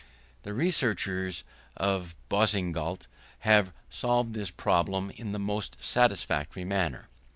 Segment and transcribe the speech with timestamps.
[0.41, 1.43] The researches
[1.77, 3.05] of Boussingault
[3.41, 7.07] have solved this problem in the most satisfactory manner.